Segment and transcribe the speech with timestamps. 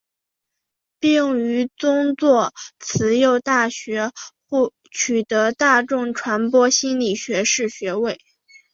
[0.99, 4.11] 并于宗座慈幼大学
[4.89, 8.17] 取得大众传播心理学学士学位。